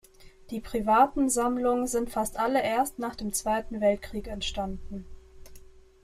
[0.49, 5.05] Die privaten Sammlungen sind fast alle erst nach dem Zweiten Weltkrieg entstanden.